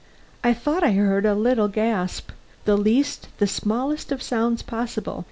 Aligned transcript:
I 0.43 0.51
thought 0.55 0.81
I 0.83 0.93
heard 0.93 1.27
a 1.27 1.35
little 1.35 1.67
gasp 1.67 2.31
the 2.65 2.75
least, 2.75 3.27
the 3.37 3.45
smallest 3.45 4.11
of 4.11 4.23
sounds 4.23 4.63
possible. 4.63 5.19